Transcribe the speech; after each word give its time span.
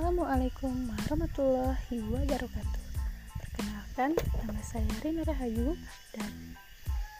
Assalamualaikum 0.00 0.88
warahmatullahi 0.88 2.00
wabarakatuh. 2.08 2.84
Perkenalkan, 3.36 4.16
nama 4.16 4.62
saya 4.64 4.88
Rina 5.04 5.28
Rahayu 5.28 5.76
dan 6.16 6.56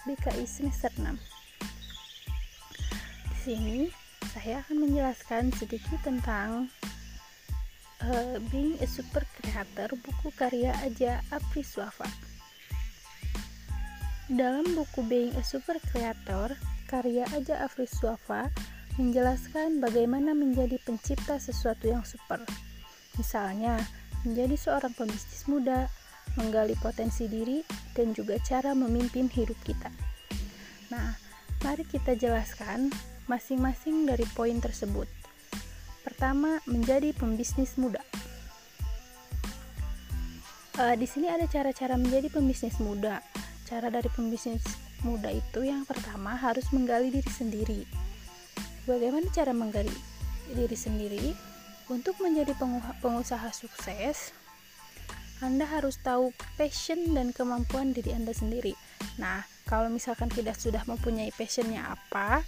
BKI 0.08 0.48
semester 0.48 0.88
6. 0.96 1.12
Di 3.20 3.36
sini 3.36 3.78
saya 4.32 4.64
akan 4.64 4.88
menjelaskan 4.88 5.52
sedikit 5.60 6.00
tentang 6.00 6.72
uh, 8.00 8.40
Being 8.48 8.80
a 8.80 8.88
Super 8.88 9.28
Creator 9.28 10.00
buku 10.00 10.32
karya 10.32 10.72
Aja 10.80 11.20
Apriswafa. 11.28 12.08
Dalam 14.32 14.64
buku 14.72 15.04
Being 15.04 15.36
a 15.36 15.44
Super 15.44 15.76
Creator 15.84 16.56
karya 16.88 17.28
Aja 17.36 17.60
Apriswafa 17.60 18.48
menjelaskan 18.96 19.84
bagaimana 19.84 20.32
menjadi 20.32 20.80
pencipta 20.80 21.36
sesuatu 21.36 21.84
yang 21.84 22.08
super. 22.08 22.40
Misalnya, 23.16 23.80
menjadi 24.22 24.56
seorang 24.58 24.92
pembisnis 24.94 25.48
muda, 25.48 25.88
menggali 26.38 26.76
potensi 26.78 27.26
diri, 27.26 27.64
dan 27.96 28.14
juga 28.14 28.38
cara 28.42 28.76
memimpin 28.76 29.26
hidup 29.32 29.56
kita. 29.66 29.90
Nah, 30.92 31.16
mari 31.64 31.86
kita 31.86 32.14
jelaskan 32.14 32.92
masing-masing 33.26 34.06
dari 34.06 34.26
poin 34.34 34.58
tersebut. 34.58 35.06
Pertama, 36.06 36.60
menjadi 36.66 37.14
pembisnis 37.14 37.78
muda. 37.80 38.00
Uh, 40.80 40.96
di 40.96 41.04
sini 41.04 41.28
ada 41.28 41.44
cara-cara 41.50 41.98
menjadi 41.98 42.30
pembisnis 42.30 42.78
muda. 42.78 43.20
Cara 43.66 43.90
dari 43.92 44.08
pembisnis 44.10 44.62
muda 45.06 45.30
itu 45.32 45.64
yang 45.64 45.86
pertama 45.88 46.36
harus 46.36 46.68
menggali 46.72 47.08
diri 47.08 47.30
sendiri 47.32 47.80
Bagaimana 48.88 49.28
cara 49.30 49.52
menggali 49.52 49.92
diri 50.50 50.74
sendiri? 50.74 51.49
Untuk 51.90 52.22
menjadi 52.22 52.54
pengusaha 53.02 53.50
sukses, 53.50 54.30
Anda 55.42 55.66
harus 55.66 55.98
tahu 55.98 56.30
passion 56.54 57.18
dan 57.18 57.34
kemampuan 57.34 57.90
diri 57.90 58.14
Anda 58.14 58.30
sendiri. 58.30 58.78
Nah, 59.18 59.42
kalau 59.66 59.90
misalkan 59.90 60.30
kita 60.30 60.54
sudah 60.54 60.86
mempunyai 60.86 61.34
passionnya 61.34 61.82
apa, 61.90 62.46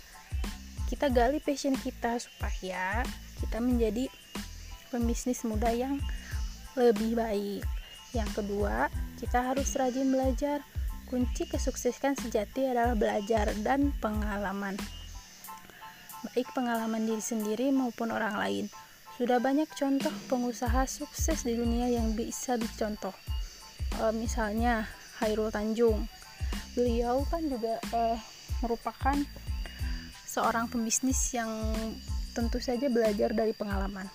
kita 0.86 1.10
gali 1.10 1.42
passion 1.42 1.74
kita 1.74 2.22
supaya 2.22 3.02
kita 3.42 3.58
menjadi 3.58 4.06
pembisnis 4.94 5.42
muda 5.42 5.74
yang 5.74 5.98
lebih 6.78 7.18
baik. 7.18 7.66
Yang 8.14 8.30
kedua, 8.38 8.94
kita 9.18 9.42
harus 9.42 9.74
rajin 9.74 10.06
belajar. 10.06 10.62
Kunci 11.10 11.50
kesuksesan 11.50 12.14
sejati 12.14 12.70
adalah 12.70 12.94
belajar 12.94 13.50
dan 13.66 13.90
pengalaman 13.98 14.78
baik 16.30 16.46
pengalaman 16.54 17.02
diri 17.02 17.18
sendiri 17.18 17.74
maupun 17.74 18.14
orang 18.14 18.38
lain. 18.38 18.66
Sudah 19.20 19.38
banyak 19.38 19.68
contoh 19.76 20.12
pengusaha 20.26 20.88
sukses 20.88 21.44
di 21.44 21.52
dunia 21.52 21.88
yang 21.92 22.16
bisa 22.16 22.56
dicontoh. 22.56 23.12
E, 24.00 24.08
misalnya 24.16 24.88
Hairul 25.20 25.52
Tanjung. 25.52 26.08
Beliau 26.72 27.22
kan 27.28 27.44
juga 27.44 27.76
e, 27.92 28.00
merupakan 28.64 29.16
seorang 30.24 30.72
pembisnis 30.72 31.20
yang 31.36 31.50
tentu 32.32 32.56
saja 32.56 32.88
belajar 32.88 33.36
dari 33.36 33.52
pengalaman. 33.52 34.08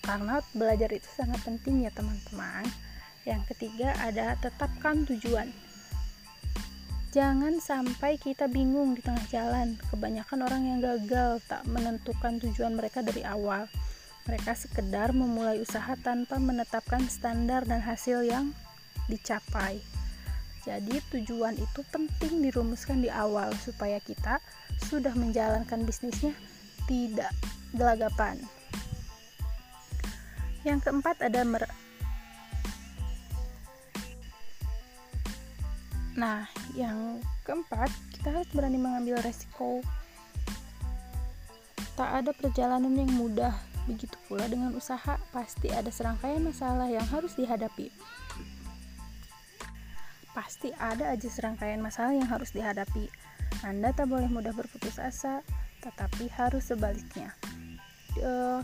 Karena 0.00 0.38
belajar 0.54 0.94
itu 0.94 1.10
sangat 1.10 1.42
penting 1.42 1.84
ya 1.84 1.90
teman-teman. 1.90 2.62
Yang 3.26 3.52
ketiga 3.52 3.98
ada 3.98 4.38
tetapkan 4.38 5.04
tujuan 5.10 5.50
Jangan 7.10 7.58
sampai 7.58 8.22
kita 8.22 8.46
bingung 8.46 8.94
di 8.94 9.02
tengah 9.02 9.26
jalan. 9.34 9.74
Kebanyakan 9.90 10.46
orang 10.46 10.62
yang 10.62 10.78
gagal 10.78 11.42
tak 11.42 11.66
menentukan 11.66 12.38
tujuan 12.38 12.78
mereka 12.78 13.02
dari 13.02 13.26
awal. 13.26 13.66
Mereka 14.30 14.54
sekedar 14.54 15.10
memulai 15.10 15.58
usaha 15.58 15.90
tanpa 15.98 16.38
menetapkan 16.38 17.02
standar 17.10 17.66
dan 17.66 17.82
hasil 17.82 18.22
yang 18.22 18.54
dicapai. 19.10 19.82
Jadi, 20.62 21.02
tujuan 21.10 21.58
itu 21.58 21.82
penting 21.90 22.46
dirumuskan 22.46 23.02
di 23.02 23.10
awal 23.10 23.50
supaya 23.58 23.98
kita 23.98 24.38
sudah 24.86 25.10
menjalankan 25.18 25.82
bisnisnya 25.82 26.30
tidak 26.86 27.34
gelagapan. 27.74 28.38
Yang 30.62 30.86
keempat 30.86 31.26
ada 31.26 31.42
mer 31.42 31.66
Nah, 36.20 36.44
yang 36.74 37.18
keempat, 37.42 37.90
kita 38.14 38.30
harus 38.30 38.50
berani 38.54 38.78
mengambil 38.78 39.18
resiko. 39.22 39.82
Tak 41.98 42.24
ada 42.24 42.30
perjalanan 42.32 42.94
yang 42.96 43.10
mudah, 43.12 43.52
begitu 43.84 44.16
pula 44.30 44.46
dengan 44.46 44.72
usaha, 44.72 45.18
pasti 45.34 45.68
ada 45.68 45.90
serangkaian 45.92 46.40
masalah 46.40 46.88
yang 46.88 47.04
harus 47.10 47.34
dihadapi. 47.36 47.92
Pasti 50.30 50.70
ada 50.78 51.10
aja 51.10 51.28
serangkaian 51.28 51.82
masalah 51.82 52.14
yang 52.14 52.30
harus 52.30 52.54
dihadapi. 52.54 53.10
Anda 53.66 53.90
tak 53.90 54.08
boleh 54.08 54.30
mudah 54.30 54.54
berputus 54.54 54.96
asa, 54.96 55.42
tetapi 55.82 56.30
harus 56.32 56.70
sebaliknya. 56.70 57.34
Uh, 58.16 58.62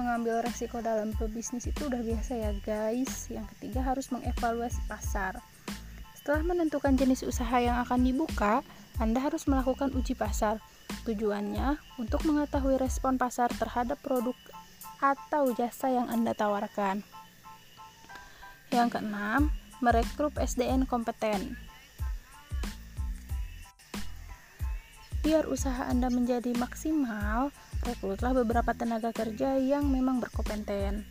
mengambil 0.00 0.40
resiko 0.40 0.80
dalam 0.80 1.12
pebisnis 1.20 1.68
itu 1.68 1.86
udah 1.86 2.00
biasa 2.00 2.32
ya 2.40 2.50
guys. 2.64 3.28
Yang 3.28 3.46
ketiga 3.56 3.84
harus 3.84 4.08
mengevaluasi 4.08 4.80
pasar 4.88 5.38
setelah 6.22 6.54
menentukan 6.54 6.94
jenis 6.94 7.26
usaha 7.26 7.58
yang 7.58 7.82
akan 7.82 8.06
dibuka, 8.06 8.62
Anda 9.02 9.26
harus 9.26 9.50
melakukan 9.50 9.90
uji 9.90 10.14
pasar. 10.14 10.62
Tujuannya 11.02 11.82
untuk 11.98 12.22
mengetahui 12.22 12.78
respon 12.78 13.18
pasar 13.18 13.50
terhadap 13.50 13.98
produk 14.06 14.38
atau 15.02 15.50
jasa 15.50 15.90
yang 15.90 16.06
Anda 16.06 16.30
tawarkan. 16.30 17.02
Yang 18.70 18.88
keenam, 18.94 19.50
merekrut 19.82 20.38
SDN 20.38 20.86
kompeten. 20.86 21.58
Biar 25.26 25.50
usaha 25.50 25.90
Anda 25.90 26.06
menjadi 26.06 26.54
maksimal, 26.54 27.50
rekrutlah 27.82 28.30
beberapa 28.30 28.70
tenaga 28.78 29.10
kerja 29.10 29.58
yang 29.58 29.90
memang 29.90 30.22
berkompeten. 30.22 31.02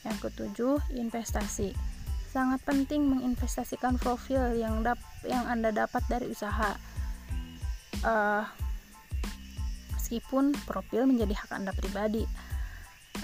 Yang 0.00 0.16
ketujuh, 0.32 0.80
investasi 0.96 1.95
sangat 2.36 2.60
penting 2.68 3.08
menginvestasikan 3.08 3.96
profil 3.96 4.52
yang 4.60 4.84
dap 4.84 5.00
yang 5.24 5.48
anda 5.48 5.72
dapat 5.72 6.04
dari 6.04 6.28
usaha. 6.28 6.76
Uh, 8.04 8.44
meskipun 9.96 10.52
profil 10.68 11.08
menjadi 11.08 11.32
hak 11.32 11.56
anda 11.56 11.72
pribadi. 11.72 12.28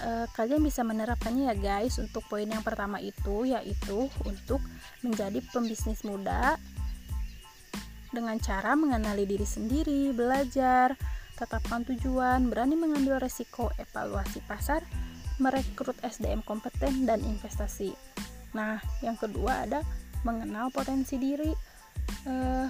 Uh, 0.01 0.25
kalian 0.33 0.65
bisa 0.65 0.81
menerapkannya 0.81 1.53
ya 1.53 1.55
guys 1.61 2.01
untuk 2.01 2.25
poin 2.25 2.49
yang 2.49 2.65
pertama 2.65 2.97
itu 3.05 3.45
yaitu 3.45 4.09
untuk 4.25 4.65
menjadi 5.05 5.45
pembisnis 5.53 6.01
muda 6.09 6.57
dengan 8.09 8.41
cara 8.41 8.73
mengenali 8.73 9.29
diri 9.29 9.45
sendiri 9.45 10.17
belajar 10.17 10.97
tetapkan 11.37 11.85
tujuan 11.85 12.49
berani 12.49 12.81
mengambil 12.81 13.21
resiko 13.21 13.69
evaluasi 13.77 14.41
pasar 14.49 14.81
merekrut 15.37 16.01
SDM 16.01 16.41
kompeten 16.41 17.05
dan 17.05 17.21
investasi 17.21 17.93
Nah, 18.53 18.81
yang 19.01 19.17
kedua 19.17 19.65
ada 19.65 19.81
mengenal 20.23 20.69
potensi 20.69 21.17
diri. 21.17 21.51
Uh, 22.29 22.69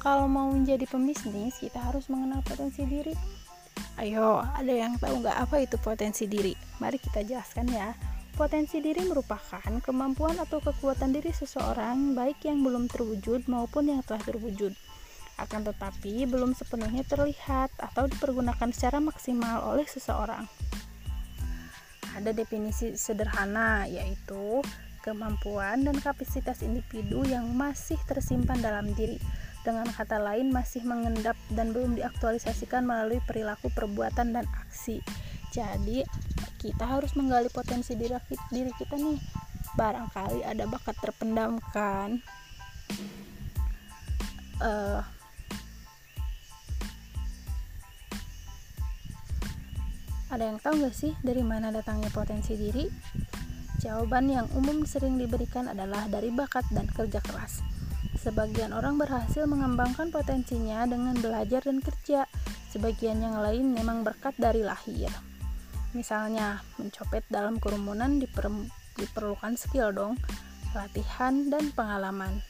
kalau 0.00 0.30
mau 0.30 0.48
menjadi 0.50 0.88
pembisnis, 0.88 1.60
kita 1.60 1.78
harus 1.78 2.08
mengenal 2.08 2.40
potensi 2.42 2.86
diri. 2.88 3.12
Ayo, 3.98 4.40
ada 4.40 4.70
yang 4.70 4.94
tahu 4.96 5.20
nggak 5.20 5.38
apa 5.38 5.56
itu 5.62 5.76
potensi 5.78 6.30
diri? 6.30 6.54
Mari 6.78 7.02
kita 7.02 7.26
jelaskan 7.26 7.66
ya. 7.68 7.92
Potensi 8.38 8.78
diri 8.78 9.02
merupakan 9.02 9.66
kemampuan 9.82 10.38
atau 10.38 10.62
kekuatan 10.62 11.10
diri 11.10 11.34
seseorang, 11.34 12.14
baik 12.14 12.46
yang 12.46 12.62
belum 12.62 12.86
terwujud 12.86 13.50
maupun 13.50 13.90
yang 13.90 14.00
telah 14.06 14.22
terwujud. 14.22 14.70
Akan 15.34 15.66
tetapi, 15.66 16.30
belum 16.30 16.54
sepenuhnya 16.54 17.02
terlihat 17.02 17.74
atau 17.82 18.06
dipergunakan 18.06 18.70
secara 18.70 19.02
maksimal 19.02 19.66
oleh 19.66 19.86
seseorang 19.90 20.46
ada 22.18 22.34
definisi 22.34 22.98
sederhana 22.98 23.86
yaitu 23.86 24.60
kemampuan 25.06 25.86
dan 25.86 25.96
kapasitas 26.02 26.60
individu 26.66 27.22
yang 27.24 27.46
masih 27.54 27.96
tersimpan 28.04 28.58
dalam 28.58 28.90
diri. 28.92 29.16
Dengan 29.62 29.86
kata 29.90 30.18
lain 30.18 30.50
masih 30.50 30.82
mengendap 30.82 31.38
dan 31.54 31.70
belum 31.70 31.98
diaktualisasikan 31.98 32.82
melalui 32.82 33.22
perilaku 33.24 33.70
perbuatan 33.72 34.34
dan 34.34 34.44
aksi. 34.66 34.98
Jadi 35.54 36.04
kita 36.58 36.84
harus 36.84 37.14
menggali 37.14 37.48
potensi 37.48 37.94
diri, 37.94 38.18
kita 38.74 38.96
nih. 38.98 39.18
Barangkali 39.76 40.42
ada 40.42 40.66
bakat 40.66 40.96
terpendam 40.98 41.62
kan? 41.70 42.18
Uh, 44.58 45.04
Ada 50.28 50.44
yang 50.44 50.60
tahu 50.60 50.84
gak 50.84 50.92
sih 50.92 51.16
dari 51.24 51.40
mana 51.40 51.72
datangnya 51.72 52.12
potensi 52.12 52.52
diri? 52.52 52.84
Jawaban 53.80 54.28
yang 54.28 54.44
umum 54.52 54.84
sering 54.84 55.16
diberikan 55.16 55.72
adalah 55.72 56.04
dari 56.10 56.28
bakat 56.28 56.68
dan 56.68 56.84
kerja 56.84 57.24
keras. 57.24 57.64
Sebagian 58.20 58.76
orang 58.76 59.00
berhasil 59.00 59.48
mengembangkan 59.48 60.12
potensinya 60.12 60.84
dengan 60.84 61.16
belajar 61.16 61.64
dan 61.64 61.80
kerja, 61.80 62.28
sebagian 62.68 63.24
yang 63.24 63.40
lain 63.40 63.72
memang 63.72 64.04
berkat 64.04 64.36
dari 64.36 64.60
lahir. 64.60 65.08
Misalnya, 65.96 66.60
mencopet 66.76 67.24
dalam 67.32 67.56
kerumunan 67.56 68.20
diper, 68.20 68.52
diperlukan 69.00 69.56
skill 69.56 69.96
dong, 69.96 70.20
latihan 70.76 71.48
dan 71.48 71.72
pengalaman. 71.72 72.44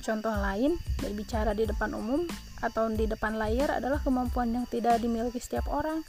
Contoh 0.00 0.32
lain, 0.32 0.80
berbicara 1.02 1.52
di 1.52 1.68
depan 1.68 1.92
umum 1.92 2.24
atau 2.64 2.88
di 2.88 3.04
depan 3.04 3.36
layar 3.36 3.76
adalah 3.76 4.00
kemampuan 4.00 4.52
yang 4.52 4.64
tidak 4.68 5.00
dimiliki 5.00 5.36
setiap 5.40 5.68
orang. 5.68 6.00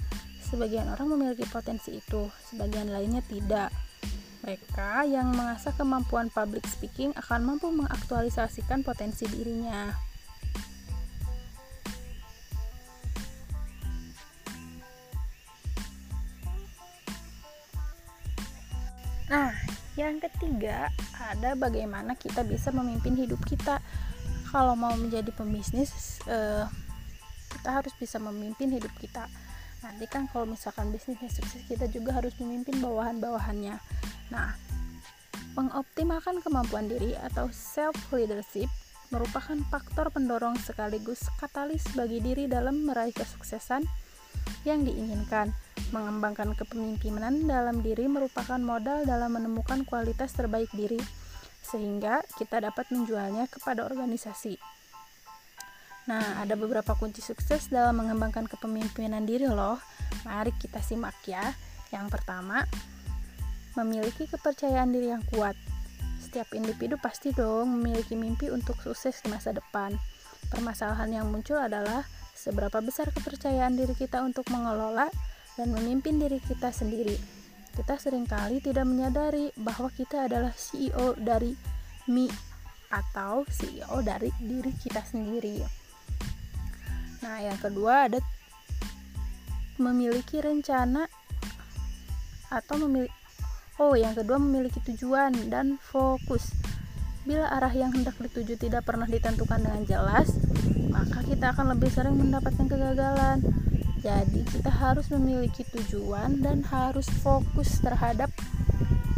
Sebagian 0.47 0.88
orang 0.88 1.11
memiliki 1.11 1.44
potensi 1.44 1.99
itu, 1.99 2.31
sebagian 2.51 2.88
lainnya 2.88 3.19
tidak. 3.27 3.67
Mereka 4.47 5.03
yang 5.11 5.35
mengasah 5.35 5.75
kemampuan 5.75 6.31
public 6.31 6.63
speaking 6.71 7.11
akan 7.19 7.44
mampu 7.44 7.67
mengaktualisasikan 7.67 8.79
potensi 8.79 9.27
dirinya. 9.27 9.91
Nah, 19.27 19.51
yang 19.99 20.23
ketiga 20.23 20.88
ada 21.19 21.51
bagaimana 21.59 22.15
kita 22.15 22.47
bisa 22.47 22.71
memimpin 22.71 23.19
hidup 23.19 23.44
kita. 23.44 23.83
Kalau 24.47 24.73
mau 24.79 24.95
menjadi 24.95 25.29
pembisnis, 25.35 26.23
eh, 26.27 26.63
kita 27.51 27.83
harus 27.83 27.94
bisa 27.99 28.19
memimpin 28.19 28.71
hidup 28.71 28.91
kita. 28.99 29.27
Nanti 29.83 30.05
kan 30.09 30.25
kalau 30.31 30.49
misalkan 30.49 30.89
bisnisnya 30.89 31.29
sukses, 31.29 31.61
kita 31.67 31.85
juga 31.91 32.17
harus 32.17 32.33
memimpin 32.41 32.79
bawahan-bawahannya. 32.81 33.77
Nah, 34.33 34.55
mengoptimalkan 35.57 36.41
kemampuan 36.41 36.89
diri 36.89 37.17
atau 37.17 37.49
self 37.49 37.97
leadership 38.13 38.69
merupakan 39.07 39.55
faktor 39.71 40.11
pendorong 40.11 40.59
sekaligus 40.59 41.31
katalis 41.39 41.88
bagi 41.95 42.19
diri 42.19 42.45
dalam 42.51 42.83
meraih 42.83 43.15
kesuksesan 43.15 43.88
yang 44.67 44.83
diinginkan. 44.83 45.55
Mengembangkan 45.95 46.51
kepemimpinan 46.59 47.47
dalam 47.47 47.79
diri 47.79 48.11
merupakan 48.11 48.59
modal 48.59 49.07
dalam 49.07 49.39
menemukan 49.39 49.88
kualitas 49.88 50.35
terbaik 50.35 50.67
diri, 50.75 50.99
sehingga 51.63 52.24
kita 52.39 52.63
dapat 52.63 52.89
menjualnya 52.94 53.48
kepada 53.51 53.83
organisasi. 53.83 54.57
Nah, 56.07 56.39
ada 56.39 56.56
beberapa 56.56 56.95
kunci 56.95 57.19
sukses 57.19 57.68
dalam 57.68 58.00
mengembangkan 58.00 58.48
kepemimpinan 58.48 59.27
diri 59.27 59.44
loh. 59.44 59.75
Mari 60.24 60.56
kita 60.56 60.80
simak 60.80 61.19
ya. 61.27 61.44
Yang 61.92 62.15
pertama, 62.15 62.63
memiliki 63.75 64.24
kepercayaan 64.31 64.95
diri 64.95 65.12
yang 65.12 65.24
kuat. 65.36 65.59
Setiap 66.24 66.56
individu 66.56 66.95
pasti 66.95 67.36
dong 67.36 67.75
memiliki 67.75 68.15
mimpi 68.15 68.48
untuk 68.48 68.80
sukses 68.80 69.19
di 69.19 69.27
masa 69.27 69.51
depan. 69.51 70.00
Permasalahan 70.48 71.12
yang 71.12 71.27
muncul 71.27 71.59
adalah 71.59 72.07
seberapa 72.31 72.80
besar 72.80 73.12
kepercayaan 73.12 73.75
diri 73.75 73.92
kita 73.92 74.24
untuk 74.24 74.48
mengelola 74.48 75.12
dan 75.59 75.68
memimpin 75.75 76.24
diri 76.24 76.39
kita 76.39 76.71
sendiri. 76.71 77.19
Kita 77.77 77.94
sering 78.01 78.25
kali 78.25 78.57
tidak 78.57 78.89
menyadari 78.89 79.53
bahwa 79.53 79.94
kita 79.94 80.25
adalah 80.25 80.50
CEO 80.57 81.13
dari 81.13 81.53
me 82.09 82.25
atau 82.89 83.45
CEO 83.45 84.01
dari 84.01 84.33
diri 84.41 84.74
kita 84.74 85.06
sendiri. 85.06 85.62
Nah, 87.21 87.38
yang 87.38 87.62
kedua 87.62 88.09
ada 88.09 88.18
memiliki 89.77 90.41
rencana 90.41 91.06
atau 92.50 92.81
memiliki 92.81 93.13
Oh, 93.77 93.94
yang 93.94 94.18
kedua 94.18 94.41
memiliki 94.41 94.81
tujuan 94.81 95.53
dan 95.53 95.77
fokus. 95.77 96.50
Bila 97.30 97.45
arah 97.45 97.69
yang 97.69 97.94
hendak 97.94 98.18
dituju 98.18 98.57
tidak 98.57 98.89
pernah 98.89 99.06
ditentukan 99.06 99.62
dengan 99.62 99.85
jelas, 99.85 100.33
maka 100.89 101.21
kita 101.21 101.53
akan 101.53 101.77
lebih 101.77 101.94
sering 101.94 102.18
mendapatkan 102.18 102.65
kegagalan. 102.65 103.38
Jadi 103.97 104.45
kita 104.45 104.69
harus 104.69 105.09
memiliki 105.09 105.65
tujuan 105.73 106.38
dan 106.45 106.61
harus 106.69 107.09
fokus 107.25 107.81
terhadap 107.81 108.29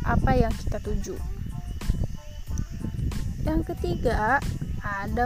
apa 0.07 0.31
yang 0.39 0.53
kita 0.55 0.79
tuju. 0.79 1.15
Yang 3.43 3.75
ketiga, 3.75 4.39
ada 4.79 5.25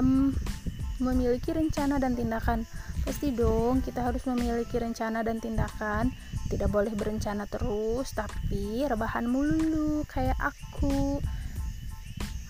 memiliki 0.98 1.54
rencana 1.54 2.02
dan 2.02 2.18
tindakan. 2.18 2.66
Pasti 3.04 3.36
dong, 3.36 3.84
kita 3.84 4.00
harus 4.00 4.24
memiliki 4.26 4.80
rencana 4.80 5.22
dan 5.22 5.38
tindakan. 5.38 6.10
Tidak 6.50 6.70
boleh 6.72 6.94
berencana 6.96 7.46
terus, 7.46 8.16
tapi 8.16 8.86
rebahan 8.86 9.28
mulu 9.30 10.08
kayak 10.10 10.40
aku. 10.40 11.22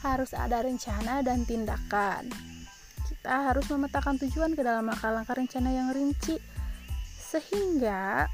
Harus 0.04 0.36
ada 0.36 0.62
rencana 0.64 1.24
dan 1.24 1.44
tindakan. 1.48 2.28
Kita 3.08 3.52
harus 3.52 3.66
memetakan 3.72 4.20
tujuan 4.20 4.52
ke 4.56 4.62
dalam 4.62 4.88
langkah-langkah 4.92 5.36
rencana 5.36 5.72
yang 5.72 5.96
rinci 5.96 6.53
sehingga 7.34 8.30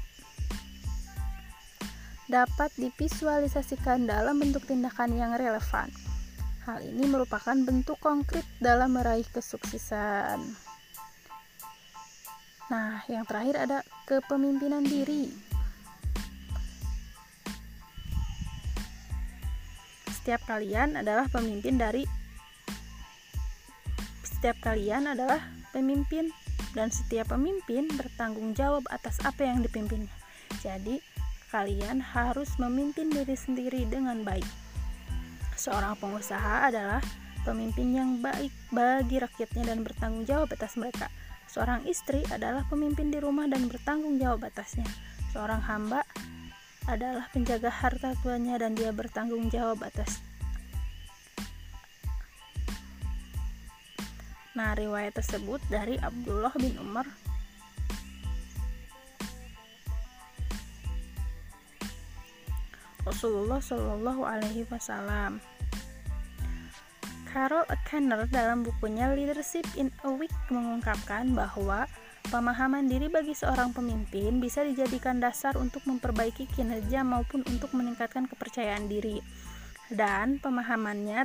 dapat 2.28 2.68
divisualisasikan 2.76 4.04
dalam 4.04 4.36
bentuk 4.36 4.68
tindakan 4.68 5.16
yang 5.16 5.32
relevan. 5.40 5.88
Hal 6.68 6.84
ini 6.84 7.08
merupakan 7.08 7.56
bentuk 7.56 7.96
konkret 8.04 8.44
dalam 8.60 8.92
meraih 8.92 9.24
kesuksesan. 9.32 10.38
Nah, 12.70 13.02
yang 13.10 13.24
terakhir 13.24 13.56
ada 13.56 13.78
kepemimpinan 14.04 14.84
diri. 14.84 15.32
Setiap 20.20 20.44
kalian 20.44 21.00
adalah 21.00 21.26
pemimpin 21.32 21.80
dari 21.80 22.04
setiap 24.22 24.60
kalian 24.62 25.10
adalah 25.10 25.42
pemimpin 25.74 26.30
dan 26.74 26.92
setiap 26.92 27.34
pemimpin 27.34 27.90
bertanggung 27.94 28.54
jawab 28.54 28.86
atas 28.90 29.18
apa 29.26 29.46
yang 29.46 29.62
dipimpinnya. 29.62 30.10
Jadi, 30.62 31.02
kalian 31.50 31.98
harus 32.02 32.54
memimpin 32.62 33.10
diri 33.10 33.34
sendiri 33.34 33.82
dengan 33.86 34.22
baik. 34.22 34.46
Seorang 35.58 35.98
pengusaha 35.98 36.70
adalah 36.70 37.02
pemimpin 37.42 37.92
yang 37.92 38.10
baik 38.22 38.52
bagi 38.70 39.18
rakyatnya 39.18 39.74
dan 39.74 39.82
bertanggung 39.82 40.24
jawab 40.24 40.48
atas 40.54 40.78
mereka. 40.78 41.10
Seorang 41.50 41.82
istri 41.90 42.22
adalah 42.30 42.62
pemimpin 42.70 43.10
di 43.10 43.18
rumah 43.18 43.50
dan 43.50 43.66
bertanggung 43.66 44.22
jawab 44.22 44.46
atasnya. 44.46 44.86
Seorang 45.34 45.60
hamba 45.66 46.06
adalah 46.86 47.26
penjaga 47.34 47.68
harta 47.68 48.14
tuannya 48.22 48.56
dan 48.56 48.72
dia 48.78 48.94
bertanggung 48.94 49.50
jawab 49.50 49.82
atas 49.82 50.22
Nah, 54.58 54.74
riwayat 54.74 55.14
tersebut 55.14 55.62
dari 55.70 55.94
Abdullah 56.02 56.50
bin 56.58 56.74
Umar 56.82 57.06
Rasulullah 63.10 63.58
Shallallahu 63.58 64.22
Alaihi 64.22 64.68
Wasallam. 64.68 65.40
Carol 67.30 67.62
Kenner 67.86 68.26
dalam 68.26 68.66
bukunya 68.66 69.06
Leadership 69.14 69.62
in 69.78 69.94
a 70.02 70.10
Week 70.10 70.34
mengungkapkan 70.50 71.30
bahwa 71.30 71.86
pemahaman 72.26 72.90
diri 72.90 73.06
bagi 73.06 73.32
seorang 73.32 73.70
pemimpin 73.70 74.42
bisa 74.42 74.66
dijadikan 74.66 75.22
dasar 75.22 75.54
untuk 75.54 75.86
memperbaiki 75.86 76.50
kinerja 76.50 77.06
maupun 77.06 77.46
untuk 77.46 77.70
meningkatkan 77.74 78.26
kepercayaan 78.26 78.90
diri 78.90 79.22
dan 79.94 80.42
pemahamannya 80.42 81.22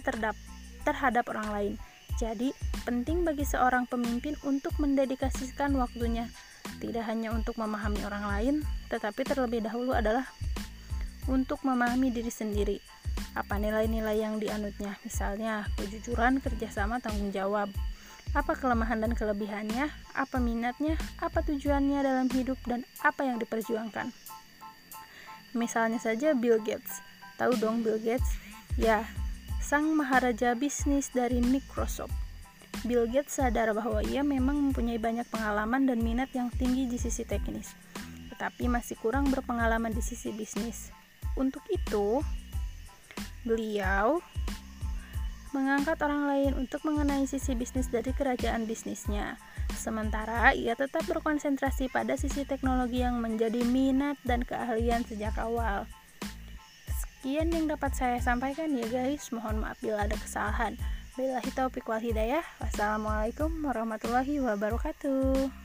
terhadap 0.86 1.25
orang 1.34 1.50
lain. 1.50 1.74
Jadi, 2.16 2.56
penting 2.88 3.28
bagi 3.28 3.44
seorang 3.44 3.92
pemimpin 3.92 4.40
untuk 4.48 4.72
mendedikasikan 4.80 5.76
waktunya 5.76 6.32
tidak 6.80 7.06
hanya 7.08 7.32
untuk 7.36 7.60
memahami 7.60 8.02
orang 8.08 8.26
lain, 8.26 8.56
tetapi 8.88 9.28
terlebih 9.28 9.64
dahulu 9.64 9.92
adalah 9.92 10.26
untuk 11.28 11.62
memahami 11.68 12.10
diri 12.10 12.32
sendiri. 12.32 12.78
Apa 13.36 13.60
nilai-nilai 13.60 14.16
yang 14.20 14.40
dianutnya? 14.40 14.96
Misalnya, 15.04 15.68
kejujuran, 15.76 16.40
kerjasama, 16.40 17.04
tanggung 17.04 17.36
jawab. 17.36 17.68
Apa 18.36 18.56
kelemahan 18.56 19.00
dan 19.00 19.16
kelebihannya? 19.16 19.92
Apa 20.16 20.40
minatnya? 20.40 21.00
Apa 21.20 21.44
tujuannya 21.44 22.04
dalam 22.04 22.28
hidup? 22.32 22.60
Dan 22.68 22.84
apa 23.04 23.24
yang 23.24 23.40
diperjuangkan? 23.40 24.12
Misalnya 25.56 26.00
saja 26.04 26.36
Bill 26.36 26.60
Gates. 26.60 27.00
Tahu 27.40 27.56
dong 27.60 27.84
Bill 27.84 28.00
Gates? 28.00 28.36
Ya, 28.76 29.08
sang 29.66 29.98
maharaja 29.98 30.54
bisnis 30.54 31.10
dari 31.10 31.42
Microsoft. 31.42 32.14
Bill 32.86 33.10
Gates 33.10 33.42
sadar 33.42 33.74
bahwa 33.74 33.98
ia 34.06 34.22
memang 34.22 34.70
mempunyai 34.70 35.02
banyak 35.02 35.26
pengalaman 35.34 35.90
dan 35.90 36.06
minat 36.06 36.30
yang 36.38 36.54
tinggi 36.54 36.86
di 36.86 37.02
sisi 37.02 37.26
teknis, 37.26 37.74
tetapi 38.30 38.70
masih 38.70 38.94
kurang 39.02 39.26
berpengalaman 39.34 39.90
di 39.90 40.06
sisi 40.06 40.30
bisnis. 40.38 40.94
Untuk 41.34 41.66
itu, 41.74 42.22
beliau 43.42 44.22
mengangkat 45.50 45.98
orang 45.98 46.30
lain 46.30 46.52
untuk 46.62 46.86
mengenai 46.86 47.26
sisi 47.26 47.58
bisnis 47.58 47.90
dari 47.90 48.14
kerajaan 48.14 48.70
bisnisnya. 48.70 49.42
Sementara 49.74 50.54
ia 50.54 50.78
tetap 50.78 51.10
berkonsentrasi 51.10 51.90
pada 51.90 52.14
sisi 52.14 52.46
teknologi 52.46 53.02
yang 53.02 53.18
menjadi 53.18 53.66
minat 53.66 54.22
dan 54.30 54.46
keahlian 54.46 55.02
sejak 55.10 55.34
awal 55.42 55.90
sekian 57.25 57.50
yang 57.50 57.65
dapat 57.65 57.89
saya 57.98 58.22
sampaikan 58.22 58.70
ya 58.77 58.86
guys. 58.86 59.34
Mohon 59.34 59.65
maaf 59.65 59.82
bila 59.82 60.05
ada 60.05 60.13
kesalahan. 60.13 60.77
Bila 61.17 61.41
taufiq 61.41 61.82
wal 61.89 61.98
hidayah 61.98 62.46
wassalamualaikum 62.62 63.50
warahmatullahi 63.65 64.46
wabarakatuh 64.46 65.65